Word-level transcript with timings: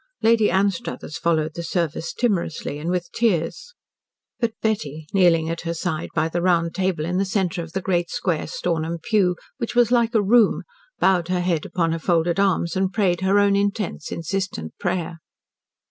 Lady 0.23 0.49
Anstruthers 0.49 1.19
followed 1.19 1.53
the 1.53 1.61
service 1.61 2.11
timorously 2.11 2.79
and 2.79 2.89
with 2.89 3.11
tears. 3.11 3.75
But 4.39 4.53
Betty, 4.59 5.05
kneeling 5.13 5.47
at 5.47 5.61
her 5.61 5.75
side, 5.75 6.09
by 6.15 6.27
the 6.27 6.41
round 6.41 6.73
table 6.73 7.05
in 7.05 7.17
the 7.17 7.23
centre 7.23 7.61
of 7.61 7.73
the 7.73 7.83
great 7.83 8.09
square 8.09 8.47
Stornham 8.47 8.97
pew, 8.97 9.35
which 9.57 9.75
was 9.75 9.91
like 9.91 10.15
a 10.15 10.23
room, 10.23 10.63
bowed 10.97 11.27
her 11.27 11.41
head 11.41 11.67
upon 11.67 11.91
her 11.91 11.99
folded 11.99 12.39
arms, 12.39 12.75
and 12.75 12.91
prayed 12.91 13.21
her 13.21 13.37
own 13.37 13.55
intense, 13.55 14.11
insistent 14.11 14.75
prayer. 14.79 15.19